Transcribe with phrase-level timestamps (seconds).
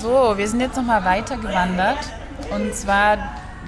[0.00, 1.98] So, wir sind jetzt nochmal weiter gewandert.
[2.50, 3.18] Und zwar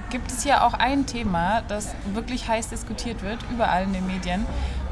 [0.08, 4.46] gibt es hier auch ein Thema, das wirklich heiß diskutiert wird, überall in den Medien.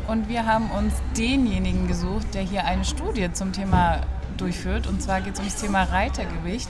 [0.06, 4.00] Und wir haben uns denjenigen gesucht, der hier eine Studie zum Thema
[4.36, 4.86] durchführt.
[4.86, 6.68] Und zwar geht es ums Thema Reitergewicht.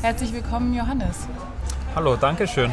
[0.00, 1.28] Herzlich willkommen, Johannes.
[1.94, 2.70] Hallo, danke schön.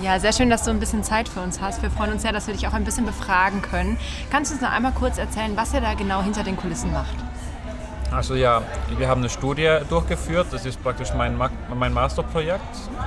[0.00, 1.80] Ja, sehr schön, dass du ein bisschen Zeit für uns hast.
[1.80, 3.96] Wir freuen uns sehr, dass wir dich auch ein bisschen befragen können.
[4.32, 7.14] Kannst du uns noch einmal kurz erzählen, was ihr da genau hinter den Kulissen macht?
[8.12, 8.62] Also ja,
[8.98, 10.48] wir haben eine Studie durchgeführt.
[10.50, 11.38] Das ist praktisch mein,
[11.74, 12.60] mein Masterprojekt,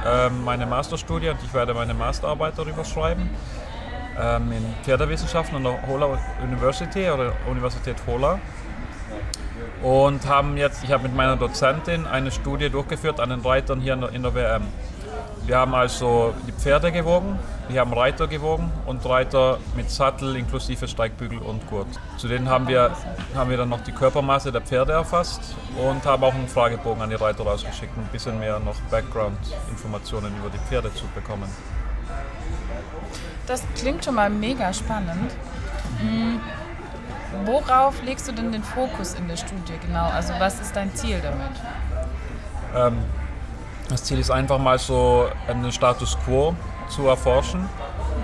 [0.03, 3.29] äh, meine Masterstudie und ich werde meine Masterarbeit darüber schreiben
[4.19, 8.39] ähm, in Pferdewissenschaften an der Hola University oder Universität Hola.
[9.83, 13.93] Und haben jetzt, ich habe mit meiner Dozentin eine Studie durchgeführt an den Reitern hier
[13.93, 14.63] in der, in der WM.
[15.45, 17.37] Wir haben also die Pferde gewogen,
[17.69, 21.87] wir haben Reiter gewogen und Reiter mit Sattel inklusive Steigbügel und Gurt.
[22.17, 22.91] Zudem haben wir,
[23.35, 27.11] haben wir dann noch die Körpermasse der Pferde erfasst und haben auch einen Fragebogen an
[27.11, 31.49] die Reiter rausgeschickt, um ein bisschen mehr noch Background-Informationen über die Pferde zu bekommen.
[33.45, 35.31] Das klingt schon mal mega spannend.
[36.01, 36.39] Mhm.
[37.45, 40.09] Worauf legst du denn den Fokus in der Studie genau?
[40.09, 41.51] Also was ist dein Ziel damit?
[42.75, 42.97] Ähm,
[43.95, 46.53] das Ziel ist einfach mal so einen Status quo
[46.89, 47.69] zu erforschen,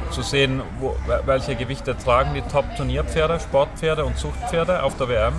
[0.10, 5.34] zu sehen, wo, welche Gewichte tragen die Top-Turnierpferde, Sportpferde und Zuchtpferde auf der WM,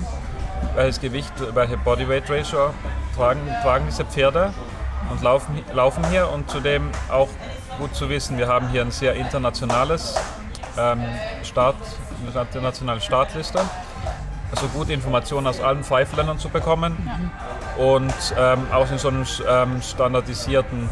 [0.75, 2.72] welches Gewicht, welche Bodyweight Ratio
[3.14, 4.55] tragen, tragen diese Pferde
[5.10, 6.30] und laufen, laufen hier.
[6.30, 7.28] Und zudem auch
[7.78, 10.14] gut zu wissen, wir haben hier ein sehr internationales
[10.78, 11.05] ähm,
[11.42, 11.77] Start,
[12.47, 13.60] internationale Startliste.
[14.50, 16.97] Also gute Informationen aus allen five Ländern zu bekommen
[17.78, 20.89] und ähm, auch in so einem ähm, standardisierten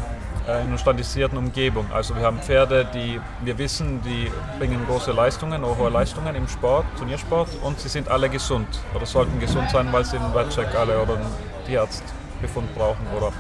[0.48, 1.86] äh, in einer standardisierten Umgebung.
[1.92, 6.48] Also wir haben Pferde, die wir wissen, die bringen große Leistungen, auch hohe Leistungen im
[6.48, 10.74] Sport, Turniersport und sie sind alle gesund oder sollten gesund sein, weil sie einen Wettcheck
[10.74, 11.26] alle oder einen
[11.66, 13.32] Tierarztbefund brauchen oder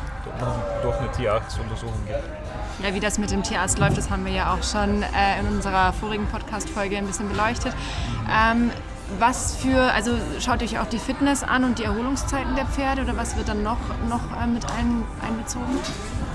[0.82, 2.86] durch eine Tierarztuntersuchung geht.
[2.86, 5.46] Ja, wie das mit dem Tierarzt läuft, das haben wir ja auch schon äh, in
[5.48, 7.74] unserer vorigen Podcast-Folge ein bisschen beleuchtet.
[8.30, 8.70] Ähm,
[9.18, 13.16] was für, also schaut euch auch die Fitness an und die Erholungszeiten der Pferde oder
[13.16, 13.78] was wird dann noch,
[14.08, 15.78] noch äh, mit ein, einbezogen?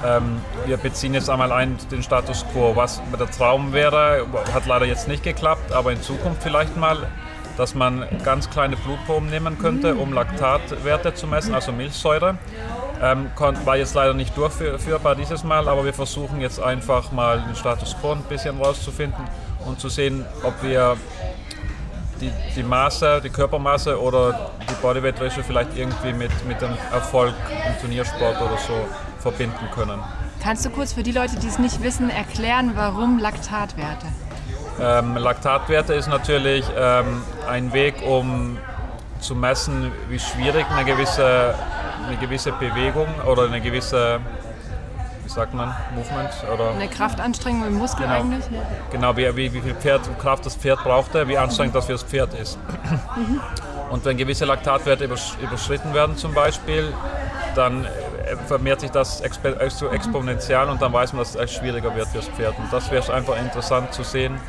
[0.05, 2.75] Ähm, wir beziehen jetzt einmal ein den Status quo.
[2.75, 7.07] Was der Traum wäre, hat leider jetzt nicht geklappt, aber in Zukunft vielleicht mal,
[7.57, 12.37] dass man ganz kleine Blutproben nehmen könnte, um Laktatwerte zu messen, also Milchsäure.
[13.01, 13.29] Ähm,
[13.65, 17.95] war jetzt leider nicht durchführbar dieses Mal, aber wir versuchen jetzt einfach mal den Status
[17.99, 19.25] quo ein bisschen rauszufinden
[19.65, 20.95] und zu sehen, ob wir
[22.21, 27.33] die, die Maße, die Körpermaße oder die Bodyweight Ratio vielleicht irgendwie mit, mit dem Erfolg
[27.67, 28.73] im Turniersport oder so
[29.19, 29.99] verbinden können.
[30.41, 34.05] Kannst du kurz für die Leute, die es nicht wissen, erklären, warum Laktatwerte?
[34.79, 38.57] Ähm, Laktatwerte ist natürlich ähm, ein Weg, um
[39.19, 41.55] zu messen, wie schwierig eine gewisse,
[42.07, 44.19] eine gewisse Bewegung oder eine gewisse
[45.25, 46.71] wie sagt man, Movement oder.
[46.71, 48.45] Eine Kraftanstrengung im Muskel genau, eigentlich?
[48.91, 52.03] Genau, wie, wie, wie viel Pferd, Kraft das Pferd brauchte, wie anstrengend das für das
[52.03, 52.59] Pferd ist.
[53.15, 53.41] Mhm.
[53.89, 56.93] Und wenn gewisse Laktatwerte überschritten werden zum Beispiel,
[57.55, 62.07] dann äh, vermehrt sich das expo exponentiell und dann weiß man, dass es schwieriger wird
[62.09, 62.57] fürs Pferd.
[62.59, 64.39] Und das wäre einfach interessant zu sehen,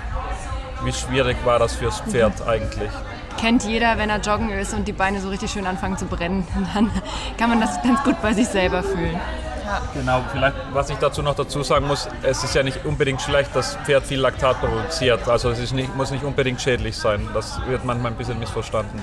[0.85, 2.49] wie schwierig war das fürs Pferd mhm.
[2.49, 2.91] eigentlich
[3.37, 6.47] kennt jeder, wenn er joggen ist und die Beine so richtig schön anfangen zu brennen.
[6.75, 6.91] Dann
[7.37, 9.21] kann man das ganz gut bei sich selber fühlen.
[9.67, 9.83] Ja.
[9.95, 13.55] Genau, vielleicht, was ich dazu noch dazu sagen muss, es ist ja nicht unbedingt schlecht,
[13.55, 15.29] dass Pferd viel Laktat produziert.
[15.29, 17.29] Also es nicht, muss nicht unbedingt schädlich sein.
[17.35, 19.01] Das wird manchmal ein bisschen missverstanden.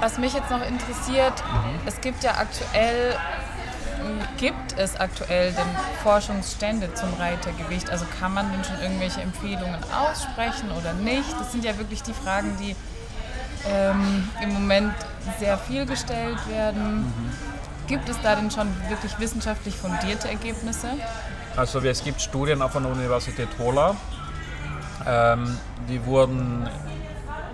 [0.00, 1.86] Was mich jetzt noch interessiert, mhm.
[1.86, 3.14] es gibt ja aktuell
[4.38, 5.66] gibt es aktuell denn
[6.02, 7.90] Forschungsstände zum Reitergewicht?
[7.90, 11.30] Also kann man denn schon irgendwelche Empfehlungen aussprechen oder nicht?
[11.38, 12.74] Das sind ja wirklich die Fragen, die
[13.68, 14.94] ähm, im Moment
[15.38, 17.02] sehr viel gestellt werden.
[17.02, 17.32] Mhm.
[17.90, 20.90] Gibt es da denn schon wirklich wissenschaftlich fundierte Ergebnisse?
[21.56, 23.96] Also es gibt Studien auch von der Universität Hola.
[25.04, 25.58] Ähm,
[25.88, 26.68] die wurden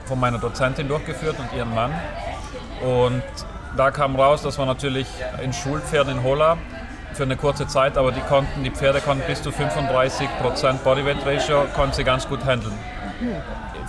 [0.05, 1.91] von meiner Dozentin durchgeführt und ihrem Mann.
[2.83, 3.23] Und
[3.79, 5.07] da kam raus, dass man natürlich
[5.43, 6.59] in Schulpferden in Hola
[7.15, 10.29] für eine kurze Zeit, aber die konnten, die Pferde konnten bis zu 35%
[10.85, 12.75] Bodyweight Ratio, konnten sie ganz gut handeln.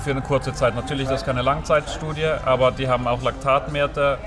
[0.02, 0.76] Für eine kurze Zeit.
[0.76, 4.18] Natürlich, das ist keine Langzeitstudie, aber die haben auch Laktatwerte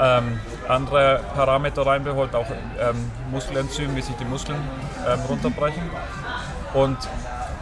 [0.00, 4.58] ähm, andere Parameter reinbeholt, auch ähm, Muskelenzym, wie sich die Muskeln
[5.06, 5.82] ähm, runterbrechen.
[6.74, 6.98] Und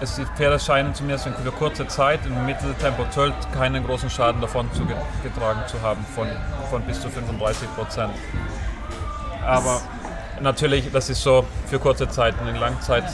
[0.00, 4.70] es, die Pferde scheinen zumindest für kurze Zeit im Mitteltempo 12 keinen großen Schaden davon
[4.73, 4.85] zu
[5.23, 6.29] getragen zu haben, von,
[6.70, 8.12] von bis zu 35 Prozent.
[9.44, 9.81] Aber
[10.41, 12.35] natürlich, das ist so für kurze Zeit.
[12.47, 13.05] In Langzeit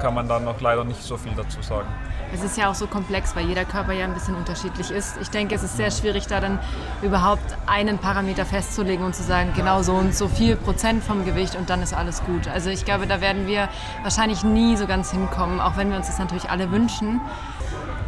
[0.00, 1.88] kann man da noch leider nicht so viel dazu sagen.
[2.34, 5.16] Es ist ja auch so komplex, weil jeder Körper ja ein bisschen unterschiedlich ist.
[5.22, 6.58] Ich denke, es ist sehr schwierig, da dann
[7.00, 11.54] überhaupt einen Parameter festzulegen und zu sagen, genau so und so viel Prozent vom Gewicht
[11.54, 12.48] und dann ist alles gut.
[12.48, 13.68] Also ich glaube, da werden wir
[14.02, 17.20] wahrscheinlich nie so ganz hinkommen, auch wenn wir uns das natürlich alle wünschen.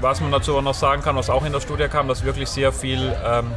[0.01, 2.49] Was man dazu auch noch sagen kann, was auch in der Studie kam, dass wirklich
[2.49, 3.53] sehr viel ähm,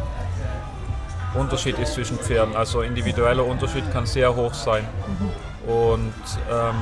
[1.34, 2.56] Unterschied ist zwischen Pferden.
[2.56, 4.88] Also individueller Unterschied kann sehr hoch sein.
[5.08, 5.72] Mhm.
[5.72, 6.14] Und
[6.52, 6.76] ähm,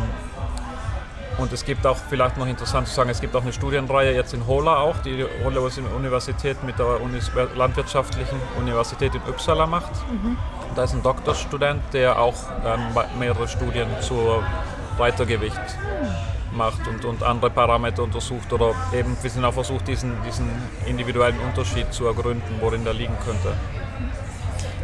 [1.38, 4.34] und es gibt auch, vielleicht noch interessant zu sagen, es gibt auch eine Studienreihe jetzt
[4.34, 5.62] in Hola auch, die Hola
[5.95, 9.92] Universität mit der Unis Landwirtschaftlichen Universität in Uppsala macht.
[10.12, 10.38] Mhm.
[10.75, 12.36] Da ist ein Doktorstudent, der auch
[12.66, 14.44] ähm, mehrere Studien zur
[14.98, 15.60] Reitergewicht
[16.51, 20.50] macht und, und andere Parameter untersucht oder eben wir sind auch versucht, diesen, diesen
[20.86, 23.54] individuellen Unterschied zu ergründen, worin der liegen könnte.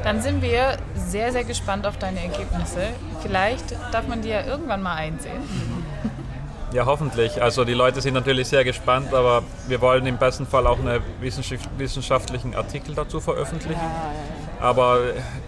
[0.04, 2.90] Dann sind wir sehr, sehr gespannt auf deine Ergebnisse.
[3.22, 5.42] Vielleicht darf man die ja irgendwann mal einsehen.
[6.74, 7.40] Ja, hoffentlich.
[7.40, 11.04] Also die Leute sind natürlich sehr gespannt, aber wir wollen im besten Fall auch einen
[11.22, 13.80] wissenschaftlichen Artikel dazu veröffentlichen.
[14.60, 14.98] Aber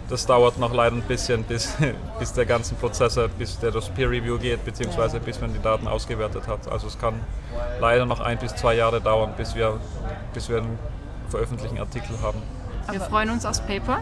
[0.08, 1.76] das dauert noch leider ein bisschen, bis,
[2.20, 5.88] bis der ganze Prozess, bis der das Peer Review geht, beziehungsweise bis man die Daten
[5.88, 6.72] ausgewertet hat.
[6.72, 7.16] Also es kann
[7.80, 9.80] leider noch ein bis zwei Jahre dauern, bis wir,
[10.32, 10.78] bis wir einen
[11.30, 12.40] veröffentlichten Artikel haben.
[12.92, 14.00] Wir freuen uns aufs Paper,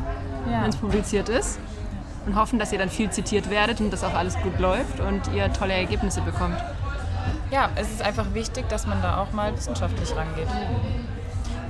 [0.52, 0.64] ja.
[0.64, 1.58] wenn es publiziert ist
[2.26, 5.34] und hoffen, dass ihr dann viel zitiert werdet und dass auch alles gut läuft und
[5.34, 6.58] ihr tolle Ergebnisse bekommt
[7.52, 10.48] ja, es ist einfach wichtig, dass man da auch mal wissenschaftlich rangeht.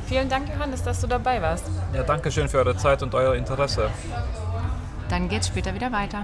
[0.06, 1.66] Vielen Dank, Johannes, dass du dabei warst.
[1.94, 3.90] Ja, danke schön für eure Zeit und euer Interesse.
[5.10, 6.22] Dann geht's später wieder weiter.